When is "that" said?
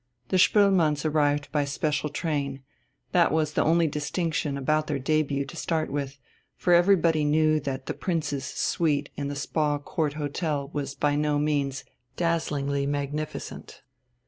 3.11-3.31, 7.59-7.85